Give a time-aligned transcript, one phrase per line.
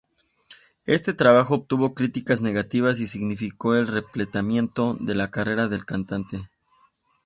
[0.87, 6.39] Este trabajo obtuvo críticas negativas y significó el replanteamiento de la carrera del cantante.